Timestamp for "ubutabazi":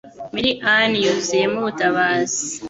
1.61-2.41